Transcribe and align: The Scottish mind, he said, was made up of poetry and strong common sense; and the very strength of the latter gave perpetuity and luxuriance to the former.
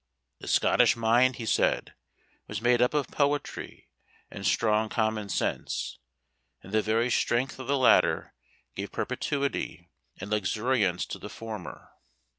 The 0.39 0.47
Scottish 0.47 0.95
mind, 0.95 1.35
he 1.35 1.45
said, 1.45 1.93
was 2.47 2.59
made 2.59 2.81
up 2.81 2.95
of 2.95 3.09
poetry 3.09 3.87
and 4.31 4.47
strong 4.47 4.89
common 4.89 5.29
sense; 5.29 5.99
and 6.63 6.71
the 6.73 6.81
very 6.81 7.11
strength 7.11 7.59
of 7.59 7.67
the 7.67 7.77
latter 7.77 8.33
gave 8.73 8.91
perpetuity 8.91 9.91
and 10.19 10.31
luxuriance 10.31 11.05
to 11.05 11.19
the 11.19 11.29
former. 11.29 11.91